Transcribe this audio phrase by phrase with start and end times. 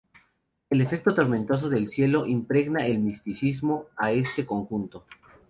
[0.71, 5.05] El efecto tormentoso del cielo impregna de misticismo a este conjunto.